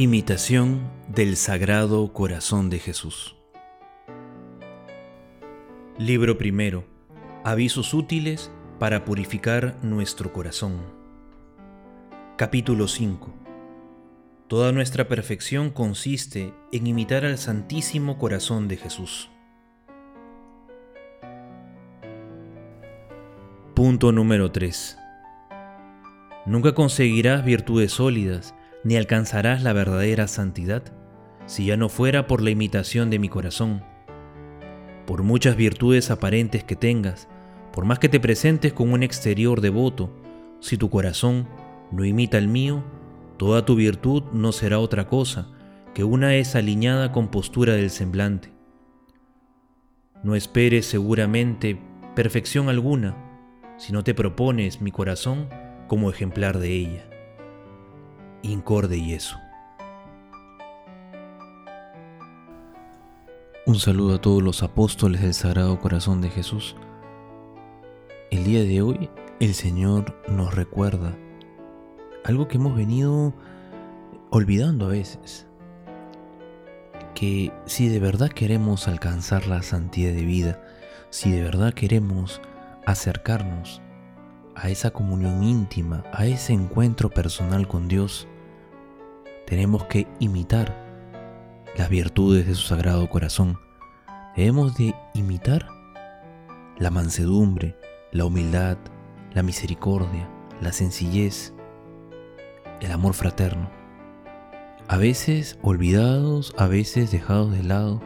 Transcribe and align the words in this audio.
Imitación 0.00 0.88
del 1.08 1.34
Sagrado 1.34 2.12
Corazón 2.12 2.70
de 2.70 2.78
Jesús. 2.78 3.34
Libro 5.98 6.38
primero. 6.38 6.84
Avisos 7.42 7.94
útiles 7.94 8.52
para 8.78 9.04
purificar 9.04 9.76
nuestro 9.82 10.32
corazón. 10.32 10.82
Capítulo 12.36 12.86
5. 12.86 13.34
Toda 14.46 14.70
nuestra 14.70 15.08
perfección 15.08 15.70
consiste 15.70 16.54
en 16.70 16.86
imitar 16.86 17.24
al 17.24 17.36
Santísimo 17.36 18.18
Corazón 18.18 18.68
de 18.68 18.76
Jesús. 18.76 19.28
Punto 23.74 24.12
número 24.12 24.52
3. 24.52 24.96
Nunca 26.46 26.72
conseguirás 26.72 27.44
virtudes 27.44 27.90
sólidas 27.90 28.54
ni 28.84 28.96
alcanzarás 28.96 29.62
la 29.62 29.72
verdadera 29.72 30.28
santidad 30.28 30.82
si 31.46 31.66
ya 31.66 31.76
no 31.76 31.88
fuera 31.88 32.26
por 32.26 32.42
la 32.42 32.50
imitación 32.50 33.08
de 33.08 33.18
mi 33.18 33.28
corazón. 33.30 33.82
Por 35.06 35.22
muchas 35.22 35.56
virtudes 35.56 36.10
aparentes 36.10 36.62
que 36.62 36.76
tengas, 36.76 37.26
por 37.72 37.86
más 37.86 37.98
que 37.98 38.10
te 38.10 38.20
presentes 38.20 38.74
con 38.74 38.92
un 38.92 39.02
exterior 39.02 39.62
devoto, 39.62 40.14
si 40.60 40.76
tu 40.76 40.90
corazón 40.90 41.48
no 41.90 42.04
imita 42.04 42.36
el 42.36 42.48
mío, 42.48 42.84
toda 43.38 43.64
tu 43.64 43.76
virtud 43.76 44.24
no 44.32 44.52
será 44.52 44.78
otra 44.78 45.06
cosa 45.06 45.48
que 45.94 46.04
una 46.04 46.28
desaliñada 46.28 47.12
compostura 47.12 47.72
del 47.72 47.88
semblante. 47.88 48.52
No 50.22 50.34
esperes 50.34 50.84
seguramente 50.84 51.80
perfección 52.14 52.68
alguna 52.68 53.16
si 53.78 53.92
no 53.92 54.04
te 54.04 54.12
propones 54.12 54.82
mi 54.82 54.90
corazón 54.90 55.48
como 55.86 56.10
ejemplar 56.10 56.58
de 56.58 56.72
ella 56.74 57.07
incorde 58.42 58.96
y 58.96 59.14
eso. 59.14 59.38
Un 63.66 63.78
saludo 63.78 64.14
a 64.14 64.20
todos 64.20 64.42
los 64.42 64.62
apóstoles 64.62 65.20
del 65.20 65.34
Sagrado 65.34 65.78
Corazón 65.78 66.20
de 66.20 66.30
Jesús. 66.30 66.74
El 68.30 68.44
día 68.44 68.62
de 68.62 68.80
hoy 68.80 69.10
el 69.40 69.54
Señor 69.54 70.16
nos 70.26 70.54
recuerda 70.54 71.14
algo 72.24 72.48
que 72.48 72.56
hemos 72.56 72.74
venido 72.74 73.34
olvidando 74.30 74.86
a 74.86 74.88
veces. 74.88 75.46
Que 77.14 77.52
si 77.66 77.88
de 77.88 78.00
verdad 78.00 78.30
queremos 78.30 78.88
alcanzar 78.88 79.46
la 79.46 79.62
santidad 79.62 80.12
de 80.12 80.24
vida, 80.24 80.62
si 81.10 81.30
de 81.30 81.42
verdad 81.42 81.74
queremos 81.74 82.40
acercarnos 82.86 83.82
a 84.54 84.70
esa 84.70 84.90
comunión 84.90 85.42
íntima, 85.42 86.04
a 86.12 86.26
ese 86.26 86.52
encuentro 86.52 87.10
personal 87.10 87.68
con 87.68 87.86
Dios, 87.86 88.26
tenemos 89.48 89.84
que 89.84 90.06
imitar 90.18 90.76
las 91.74 91.88
virtudes 91.88 92.46
de 92.46 92.54
su 92.54 92.66
sagrado 92.66 93.08
corazón. 93.08 93.58
Debemos 94.36 94.76
de 94.76 94.94
imitar 95.14 95.66
la 96.76 96.90
mansedumbre, 96.90 97.74
la 98.12 98.26
humildad, 98.26 98.76
la 99.32 99.42
misericordia, 99.42 100.28
la 100.60 100.72
sencillez, 100.72 101.54
el 102.82 102.92
amor 102.92 103.14
fraterno. 103.14 103.70
A 104.86 104.98
veces 104.98 105.58
olvidados, 105.62 106.54
a 106.58 106.66
veces 106.66 107.10
dejados 107.10 107.50
de 107.50 107.62
lado, 107.62 108.02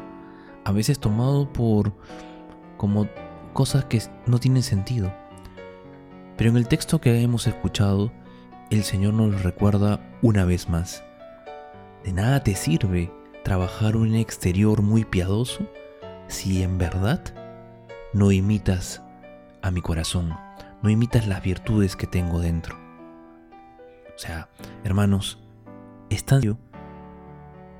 a 0.64 0.70
veces 0.70 1.00
tomados 1.00 1.48
por 1.48 1.92
como 2.76 3.08
cosas 3.52 3.86
que 3.86 4.00
no 4.26 4.38
tienen 4.38 4.62
sentido. 4.62 5.12
Pero 6.36 6.50
en 6.50 6.56
el 6.56 6.68
texto 6.68 7.00
que 7.00 7.20
hemos 7.20 7.48
escuchado, 7.48 8.12
el 8.70 8.84
Señor 8.84 9.14
nos 9.14 9.42
recuerda 9.42 10.08
una 10.22 10.44
vez 10.44 10.68
más. 10.68 11.02
De 12.04 12.12
nada 12.12 12.42
te 12.42 12.54
sirve 12.54 13.12
trabajar 13.44 13.96
un 13.96 14.14
exterior 14.14 14.82
muy 14.82 15.04
piadoso 15.04 15.66
si 16.26 16.62
en 16.62 16.78
verdad 16.78 17.22
no 18.12 18.32
imitas 18.32 19.02
a 19.62 19.70
mi 19.70 19.80
corazón, 19.80 20.34
no 20.82 20.90
imitas 20.90 21.28
las 21.28 21.42
virtudes 21.42 21.94
que 21.94 22.06
tengo 22.06 22.40
dentro. 22.40 22.76
O 24.14 24.18
sea, 24.18 24.48
hermanos, 24.84 25.38
es 26.10 26.24
tan 26.24 26.58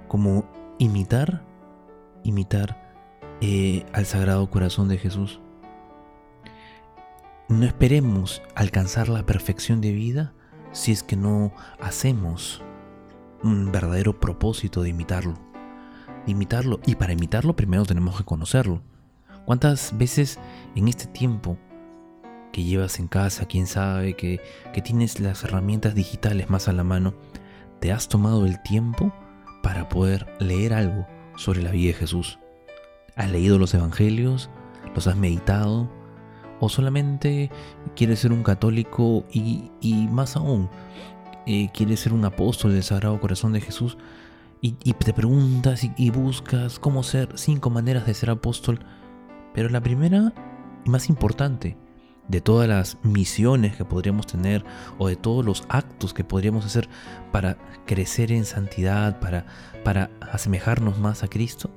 como 0.09 0.45
imitar, 0.79 1.43
imitar 2.23 2.95
eh, 3.41 3.85
al 3.93 4.07
Sagrado 4.07 4.49
Corazón 4.51 4.89
de 4.89 4.99
Jesús. 4.99 5.41
No 7.49 7.67
esperemos 7.67 8.41
alcanzar 8.55 9.09
la 9.09 9.27
perfección 9.27 9.81
de 9.81 9.93
vida 9.93 10.33
si 10.71 10.93
es 10.93 11.03
que 11.03 11.17
no 11.17 11.53
hacemos 11.81 12.63
un 13.43 13.73
verdadero 13.73 14.19
propósito 14.19 14.83
de 14.83 14.91
imitarlo. 14.91 15.35
Imitarlo. 16.27 16.81
Y 16.87 16.95
para 16.95 17.13
imitarlo 17.13 17.57
primero 17.57 17.85
tenemos 17.85 18.17
que 18.17 18.25
conocerlo. 18.25 18.83
¿Cuántas 19.45 19.97
veces 19.97 20.39
en 20.75 20.89
este 20.89 21.07
tiempo 21.07 21.59
que 22.53 22.65
llevas 22.65 22.99
en 22.99 23.09
casa, 23.09 23.47
quién 23.47 23.67
sabe, 23.67 24.15
que, 24.15 24.41
que 24.73 24.83
tienes 24.83 25.21
las 25.21 25.43
herramientas 25.45 25.95
digitales 25.95 26.51
más 26.51 26.69
a 26.69 26.73
la 26.73 26.85
mano, 26.85 27.15
te 27.81 27.93
has 27.93 28.09
tomado 28.09 28.47
el 28.47 28.63
tiempo 28.63 29.13
para 29.63 29.89
poder 29.89 30.27
leer 30.39 30.75
algo 30.75 31.07
sobre 31.37 31.63
la 31.63 31.71
vida 31.71 31.89
de 31.89 31.95
Jesús? 31.95 32.39
¿Has 33.17 33.31
leído 33.31 33.59
los 33.59 33.75
evangelios? 33.75 34.51
¿Los 34.95 35.07
has 35.07 35.17
meditado? 35.17 35.91
o 36.63 36.69
solamente 36.69 37.51
quieres 37.97 38.21
ser 38.21 38.33
un 38.33 38.45
católico 38.45 39.25
y, 39.33 39.73
más 40.13 40.37
aún, 40.37 40.71
eh, 41.47 41.71
quieres 41.73 42.01
ser 42.01 42.13
un 42.13 42.25
apóstol 42.25 42.73
del 42.73 42.83
Sagrado 42.83 43.21
Corazón 43.21 43.53
de 43.53 43.61
Jesús 43.61 43.97
y, 44.61 44.73
te 44.73 45.13
preguntas 45.13 45.83
y, 45.97 46.11
buscas 46.11 46.79
cómo 46.79 47.03
ser 47.03 47.31
cinco 47.35 47.69
maneras 47.69 48.07
de 48.07 48.15
ser 48.15 48.31
apóstol, 48.31 48.79
pero 49.55 49.69
la 49.69 49.81
primera 49.81 50.33
y 50.85 50.91
más 50.91 51.09
importante 51.09 51.77
de 52.29 52.41
todas 52.41 52.69
las 52.69 52.97
misiones 53.03 53.77
que 53.77 53.85
podríamos 53.85 54.29
tener 54.29 54.65
o 54.99 55.09
de 55.09 55.17
todos 55.17 55.45
los 55.45 55.65
actos 55.69 56.15
que 56.15 56.23
podríamos 56.23 56.65
hacer 56.65 56.89
para 57.33 57.59
crecer 57.87 58.31
en 58.31 58.45
santidad, 58.45 59.19
para, 59.19 59.47
para 59.83 60.11
asemejarnos 60.21 60.99
más 61.01 61.25
a 61.25 61.29
Cristo, 61.29 61.71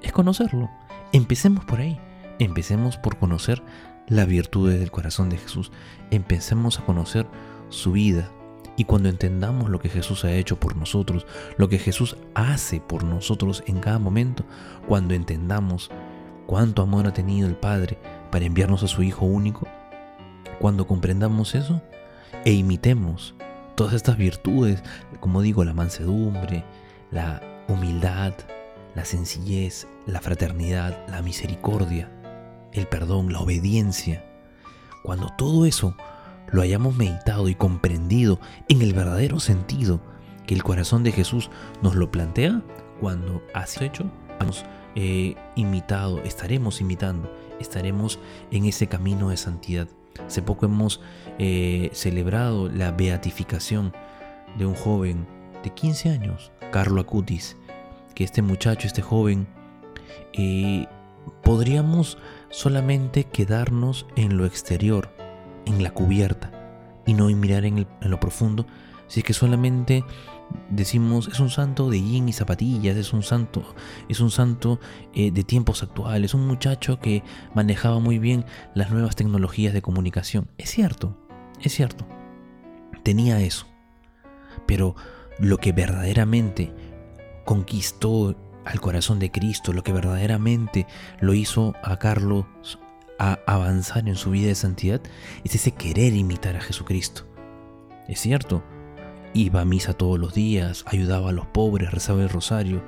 es 0.00 0.12
conocerlo. 0.12 0.70
Empecemos 1.12 1.64
por 1.64 1.80
ahí. 1.80 1.98
Empecemos 2.38 2.96
por 2.96 3.18
conocer 3.18 3.62
las 4.10 4.26
virtudes 4.26 4.80
del 4.80 4.90
corazón 4.90 5.30
de 5.30 5.38
Jesús, 5.38 5.70
empecemos 6.10 6.78
a 6.78 6.84
conocer 6.84 7.26
su 7.68 7.92
vida. 7.92 8.30
Y 8.76 8.84
cuando 8.84 9.08
entendamos 9.08 9.68
lo 9.68 9.78
que 9.78 9.88
Jesús 9.88 10.24
ha 10.24 10.32
hecho 10.32 10.58
por 10.58 10.76
nosotros, 10.76 11.26
lo 11.56 11.68
que 11.68 11.78
Jesús 11.78 12.16
hace 12.34 12.80
por 12.80 13.04
nosotros 13.04 13.62
en 13.66 13.80
cada 13.80 13.98
momento, 13.98 14.44
cuando 14.88 15.14
entendamos 15.14 15.90
cuánto 16.46 16.82
amor 16.82 17.06
ha 17.06 17.12
tenido 17.12 17.48
el 17.48 17.56
Padre 17.56 17.98
para 18.30 18.44
enviarnos 18.44 18.82
a 18.82 18.88
su 18.88 19.02
Hijo 19.02 19.26
único, 19.26 19.66
cuando 20.58 20.86
comprendamos 20.86 21.54
eso 21.54 21.82
e 22.44 22.52
imitemos 22.52 23.34
todas 23.74 23.94
estas 23.94 24.16
virtudes, 24.16 24.82
como 25.20 25.42
digo, 25.42 25.64
la 25.64 25.74
mansedumbre, 25.74 26.64
la 27.10 27.40
humildad, 27.68 28.34
la 28.94 29.04
sencillez, 29.04 29.86
la 30.06 30.20
fraternidad, 30.20 31.06
la 31.08 31.22
misericordia, 31.22 32.10
el 32.72 32.86
perdón, 32.86 33.32
la 33.32 33.40
obediencia, 33.40 34.24
cuando 35.02 35.28
todo 35.36 35.64
eso 35.64 35.96
lo 36.52 36.62
hayamos 36.62 36.96
meditado 36.96 37.48
y 37.48 37.54
comprendido 37.54 38.40
en 38.68 38.82
el 38.82 38.92
verdadero 38.92 39.40
sentido 39.40 40.00
que 40.46 40.54
el 40.54 40.62
corazón 40.62 41.04
de 41.04 41.12
Jesús 41.12 41.50
nos 41.82 41.94
lo 41.94 42.10
plantea, 42.10 42.62
cuando 43.00 43.42
has 43.54 43.80
hecho, 43.80 44.10
hemos 44.40 44.64
eh, 44.94 45.36
imitado, 45.54 46.22
estaremos 46.22 46.80
imitando, 46.80 47.32
estaremos 47.60 48.18
en 48.50 48.64
ese 48.64 48.88
camino 48.88 49.30
de 49.30 49.36
santidad. 49.36 49.88
Hace 50.26 50.42
poco 50.42 50.66
hemos 50.66 51.00
eh, 51.38 51.90
celebrado 51.92 52.68
la 52.68 52.90
beatificación 52.90 53.92
de 54.58 54.66
un 54.66 54.74
joven 54.74 55.26
de 55.62 55.70
15 55.70 56.10
años, 56.10 56.52
Carlo 56.72 57.00
Acutis, 57.00 57.56
que 58.14 58.24
este 58.24 58.42
muchacho, 58.42 58.86
este 58.86 59.02
joven, 59.02 59.46
eh, 60.32 60.86
podríamos 61.42 62.18
solamente 62.50 63.24
quedarnos 63.24 64.06
en 64.16 64.36
lo 64.36 64.46
exterior, 64.46 65.14
en 65.66 65.82
la 65.82 65.92
cubierta, 65.92 66.39
y 67.06 67.14
no 67.14 67.26
mirar 67.26 67.64
en, 67.64 67.86
lo 68.00 68.20
profundo, 68.20 68.66
si 69.06 69.20
es 69.20 69.26
que 69.26 69.32
solamente 69.32 70.04
decimos 70.68 71.28
es 71.28 71.38
un 71.38 71.50
santo 71.50 71.90
de 71.90 72.00
yin 72.00 72.28
y 72.28 72.32
zapatillas, 72.32 72.96
es 72.96 73.12
un 73.12 73.22
santo, 73.22 73.62
es 74.08 74.20
un 74.20 74.30
santo 74.30 74.80
eh, 75.14 75.30
de 75.30 75.44
tiempos 75.44 75.82
actuales, 75.82 76.34
un 76.34 76.46
muchacho 76.46 76.98
que 76.98 77.22
manejaba 77.54 77.98
muy 78.00 78.18
bien 78.18 78.44
las 78.74 78.90
nuevas 78.90 79.16
tecnologías 79.16 79.72
de 79.72 79.82
comunicación. 79.82 80.48
Es 80.58 80.70
cierto, 80.70 81.16
es 81.62 81.72
cierto, 81.72 82.06
tenía 83.02 83.40
eso, 83.40 83.66
pero 84.66 84.94
lo 85.38 85.58
que 85.58 85.72
verdaderamente 85.72 86.72
conquistó 87.44 88.36
al 88.64 88.80
corazón 88.80 89.18
de 89.18 89.30
Cristo, 89.30 89.72
lo 89.72 89.82
que 89.82 89.92
verdaderamente 89.92 90.86
lo 91.20 91.34
hizo 91.34 91.74
a 91.82 91.96
Carlos 91.96 92.44
a 93.20 93.38
avanzar 93.46 94.08
en 94.08 94.16
su 94.16 94.30
vida 94.30 94.48
de 94.48 94.54
santidad, 94.54 95.02
es 95.44 95.54
ese 95.54 95.72
querer 95.72 96.14
imitar 96.14 96.56
a 96.56 96.60
Jesucristo. 96.62 97.26
Es 98.08 98.18
cierto, 98.18 98.64
iba 99.34 99.60
a 99.60 99.66
misa 99.66 99.92
todos 99.92 100.18
los 100.18 100.32
días, 100.32 100.84
ayudaba 100.86 101.28
a 101.28 101.32
los 101.32 101.46
pobres, 101.46 101.90
rezaba 101.90 102.22
el 102.22 102.30
rosario, 102.30 102.82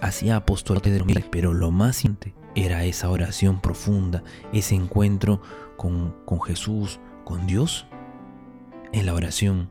hacía 0.00 0.36
apostolado 0.36 0.88
de 0.88 0.98
los 1.00 1.08
pero 1.30 1.52
lo 1.52 1.72
más 1.72 2.04
importante 2.04 2.40
era 2.54 2.84
esa 2.84 3.10
oración 3.10 3.60
profunda, 3.60 4.22
ese 4.52 4.76
encuentro 4.76 5.42
con, 5.76 6.14
con 6.26 6.40
Jesús, 6.40 7.00
con 7.24 7.48
Dios, 7.48 7.86
en 8.92 9.06
la 9.06 9.14
oración, 9.14 9.70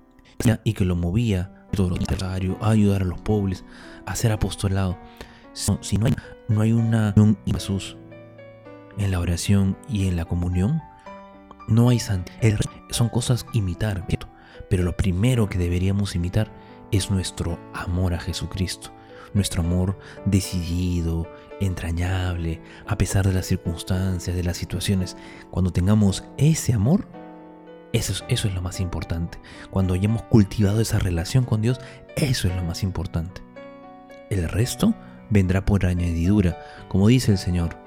y 0.65 0.73
que 0.73 0.83
lo 0.83 0.97
movía 0.97 1.67
todo 1.71 1.91
lo 1.91 1.95
necesario, 1.95 2.57
a 2.59 2.71
ayudar 2.71 3.03
a 3.03 3.05
los 3.05 3.21
pobres, 3.21 3.63
a 4.05 4.11
hacer 4.11 4.33
apostolado. 4.33 4.97
Si 5.53 5.97
no 5.97 6.07
hay, 6.07 6.15
no 6.49 6.61
hay 6.61 6.73
una 6.73 7.13
Jesús 7.45 7.95
en 9.03 9.11
la 9.11 9.19
oración 9.19 9.77
y 9.89 10.07
en 10.07 10.15
la 10.15 10.25
comunión, 10.25 10.81
no 11.67 11.89
hay 11.89 11.99
santidad. 11.99 12.59
Son 12.89 13.09
cosas 13.09 13.45
imitar, 13.53 14.05
pero 14.69 14.83
lo 14.83 14.95
primero 14.95 15.49
que 15.49 15.57
deberíamos 15.57 16.15
imitar 16.15 16.51
es 16.91 17.09
nuestro 17.09 17.59
amor 17.73 18.13
a 18.13 18.19
Jesucristo, 18.19 18.91
nuestro 19.33 19.61
amor 19.61 19.97
decidido, 20.25 21.27
entrañable, 21.59 22.61
a 22.85 22.97
pesar 22.97 23.25
de 23.25 23.33
las 23.33 23.45
circunstancias, 23.45 24.35
de 24.35 24.43
las 24.43 24.57
situaciones. 24.57 25.15
Cuando 25.49 25.71
tengamos 25.71 26.25
ese 26.37 26.73
amor, 26.73 27.07
eso 27.93 28.13
es, 28.13 28.23
eso 28.29 28.47
es 28.47 28.53
lo 28.53 28.61
más 28.61 28.79
importante. 28.79 29.39
Cuando 29.69 29.93
hayamos 29.93 30.23
cultivado 30.23 30.81
esa 30.81 30.99
relación 30.99 31.45
con 31.45 31.61
Dios, 31.61 31.79
eso 32.15 32.47
es 32.47 32.55
lo 32.55 32.63
más 32.63 32.83
importante. 32.83 33.41
El 34.29 34.47
resto 34.47 34.93
vendrá 35.29 35.65
por 35.65 35.85
añadidura, 35.85 36.57
como 36.87 37.07
dice 37.07 37.31
el 37.31 37.37
Señor. 37.37 37.80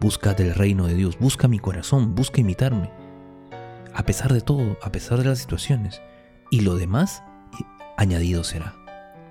Busca 0.00 0.34
del 0.34 0.54
reino 0.54 0.86
de 0.86 0.94
Dios, 0.94 1.18
busca 1.18 1.48
mi 1.48 1.58
corazón, 1.58 2.14
busca 2.14 2.40
imitarme. 2.40 2.90
A 3.94 4.04
pesar 4.04 4.32
de 4.32 4.40
todo, 4.40 4.76
a 4.82 4.92
pesar 4.92 5.18
de 5.18 5.24
las 5.24 5.38
situaciones. 5.38 6.02
Y 6.50 6.60
lo 6.60 6.76
demás, 6.76 7.22
añadido 7.96 8.44
será. 8.44 8.74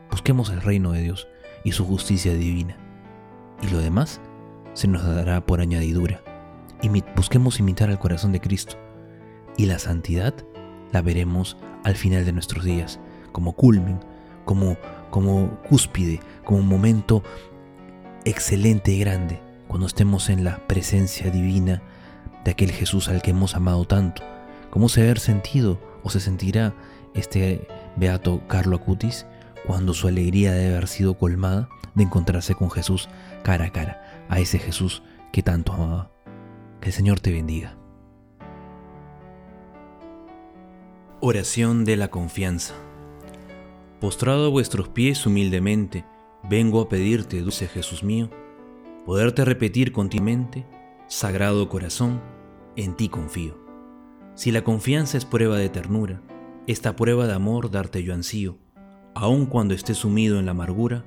Busquemos 0.10 0.50
el 0.50 0.62
reino 0.62 0.92
de 0.92 1.02
Dios 1.02 1.28
y 1.64 1.74
su 1.74 1.86
justicia 1.86 2.34
divina. 2.34 2.78
Y 3.62 3.68
lo 3.68 3.80
demás 3.80 4.22
se 4.74 4.88
nos 4.88 5.04
dará 5.04 5.46
por 5.46 5.62
añadidura. 5.62 6.22
Busquemos 7.16 7.60
imitar 7.60 7.90
al 7.90 8.00
corazón 8.00 8.32
de 8.32 8.42
Cristo. 8.42 8.76
Y 9.58 9.68
la 9.68 9.80
santidad 9.80 10.34
la 10.92 11.02
veremos 11.02 11.58
al 11.84 11.96
final 11.96 12.26
de 12.26 12.34
nuestros 12.34 12.64
días, 12.64 13.00
como 13.32 13.54
culmen, 13.54 14.00
como, 14.46 14.78
como 15.12 15.60
cúspide, 15.70 16.20
como 16.44 16.62
momento 16.62 17.24
excelente 18.26 18.92
y 18.92 19.00
grande, 19.00 19.40
cuando 19.68 19.88
estemos 19.88 20.30
en 20.30 20.44
la 20.44 20.58
presencia 20.68 21.30
divina 21.32 21.82
de 22.44 22.52
aquel 22.52 22.72
Jesús 22.72 23.10
al 23.10 23.22
que 23.22 23.32
hemos 23.32 23.56
amado 23.56 23.86
tanto. 23.86 24.22
¿Cómo 24.70 24.90
se 24.90 25.02
haber 25.02 25.20
sentido 25.20 25.80
o 26.04 26.10
se 26.10 26.20
sentirá 26.20 26.74
este 27.14 27.68
beato 27.96 28.42
Carlo 28.48 28.78
Acutis 28.78 29.26
cuando 29.66 29.94
su 29.94 30.08
alegría 30.08 30.54
debe 30.54 30.76
haber 30.76 30.88
sido 30.88 31.18
colmada 31.18 31.70
de 31.96 32.04
encontrarse 32.04 32.56
con 32.56 32.70
Jesús 32.70 33.10
cara 33.44 33.66
a 33.66 33.72
cara, 33.72 34.26
a 34.30 34.40
ese 34.40 34.60
Jesús 34.60 35.02
que 35.32 35.42
tanto 35.42 35.74
amaba? 35.74 36.12
Que 36.82 36.90
el 36.90 36.94
Señor 36.94 37.20
te 37.20 37.32
bendiga. 37.32 37.76
Oración 41.22 41.86
de 41.86 41.96
la 41.96 42.10
confianza. 42.10 42.76
Postrado 44.00 44.46
a 44.46 44.50
vuestros 44.50 44.90
pies 44.90 45.26
humildemente, 45.26 46.06
vengo 46.44 46.82
a 46.82 46.90
pedirte, 46.90 47.42
dulce 47.42 47.68
Jesús 47.68 48.04
mío, 48.04 48.30
poderte 49.06 49.46
repetir 49.46 49.92
continuamente, 49.92 50.66
Sagrado 51.08 51.70
Corazón, 51.70 52.22
en 52.76 52.96
ti 52.96 53.08
confío. 53.08 53.56
Si 54.34 54.52
la 54.52 54.64
confianza 54.64 55.18
es 55.18 55.26
prueba 55.26 55.58
de 55.58 55.70
ternura, 55.70 56.24
esta 56.66 56.96
prueba 56.96 57.28
de 57.28 57.34
amor 57.34 57.70
darte 57.70 58.02
yo 58.02 58.16
ansío, 58.16 58.58
aun 59.14 59.46
cuando 59.46 59.76
esté 59.76 59.94
sumido 59.94 60.40
en 60.40 60.46
la 60.46 60.52
amargura, 60.52 61.06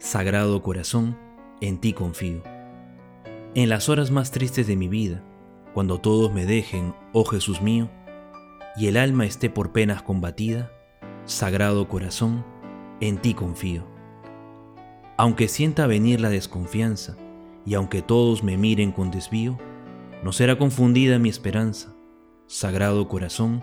Sagrado 0.00 0.62
Corazón, 0.62 1.16
en 1.60 1.78
ti 1.78 1.92
confío. 1.92 2.42
En 3.54 3.68
las 3.68 3.88
horas 3.88 4.10
más 4.10 4.32
tristes 4.32 4.66
de 4.66 4.74
mi 4.74 4.88
vida, 4.88 5.22
cuando 5.74 6.00
todos 6.00 6.32
me 6.32 6.44
dejen, 6.44 6.92
oh 7.12 7.24
Jesús 7.24 7.62
mío, 7.62 7.88
y 8.76 8.88
el 8.88 8.96
alma 8.96 9.26
esté 9.26 9.48
por 9.48 9.70
penas 9.70 10.02
combatida, 10.02 10.72
Sagrado 11.24 11.88
Corazón, 11.88 12.44
en 13.00 13.18
ti 13.18 13.34
confío. 13.34 13.86
Aunque 15.16 15.46
sienta 15.46 15.86
venir 15.86 16.20
la 16.20 16.30
desconfianza, 16.30 17.16
y 17.68 17.74
aunque 17.74 18.00
todos 18.00 18.42
me 18.42 18.56
miren 18.56 18.92
con 18.92 19.10
desvío, 19.10 19.58
no 20.22 20.32
será 20.32 20.56
confundida 20.56 21.18
mi 21.18 21.28
esperanza. 21.28 21.94
Sagrado 22.46 23.08
Corazón, 23.08 23.62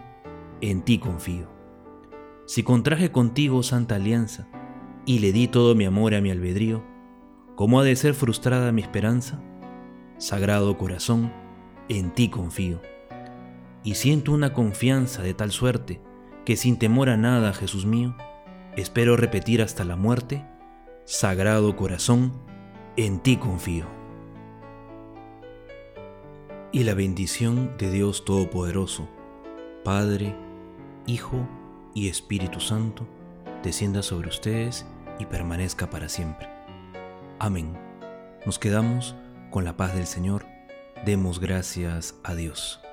en 0.62 0.84
ti 0.84 1.00
confío. 1.00 1.50
Si 2.46 2.62
contraje 2.62 3.12
contigo 3.12 3.63
santa 3.63 3.96
alianza, 3.96 4.48
y 5.07 5.19
le 5.19 5.31
di 5.31 5.48
todo 5.48 5.74
mi 5.74 5.86
amor 5.86 6.13
a 6.13 6.22
mi 6.22 6.30
albedrío, 6.30 6.84
¿cómo 7.56 7.80
ha 7.80 7.84
de 7.84 7.96
ser 7.96 8.13
frustrada 8.13 8.72
mi 8.72 8.84
esperanza? 8.84 9.42
Sagrado 10.19 10.78
Corazón, 10.78 11.34
en 11.90 12.12
ti 12.12 12.30
confío 12.30 12.80
y 13.84 13.96
siento 13.96 14.34
una 14.34 14.52
confianza 14.52 15.22
de 15.22 15.34
tal 15.34 15.52
suerte 15.52 16.02
que 16.44 16.57
sin 16.57 16.78
temor 16.78 17.10
a 17.10 17.18
nada, 17.18 17.54
Jesús 17.54 17.86
mío, 17.86 18.16
espero 18.75 19.18
repetir 19.18 19.62
hasta 19.62 19.84
la 19.84 19.96
muerte, 19.96 20.46
Sagrado 21.06 21.75
Corazón, 21.75 22.34
en 22.98 23.19
ti 23.19 23.38
confío. 23.38 23.94
Y 26.75 26.83
la 26.83 26.94
bendición 26.94 27.77
de 27.77 27.89
Dios 27.89 28.25
Todopoderoso, 28.25 29.07
Padre, 29.86 30.36
Hijo 31.07 31.48
y 31.94 32.10
Espíritu 32.10 32.60
Santo, 32.60 33.07
descienda 33.63 34.04
sobre 34.04 34.27
ustedes 34.27 34.86
y 35.18 35.25
permanezca 35.25 35.89
para 35.89 36.10
siempre. 36.10 36.50
Amén. 37.39 37.77
Nos 38.45 38.60
quedamos 38.60 39.16
con 39.51 39.63
la 39.63 39.77
paz 39.77 39.95
del 39.95 40.06
Señor. 40.06 40.45
Demos 41.06 41.39
gracias 41.39 42.16
a 42.25 42.36
Dios. 42.36 42.85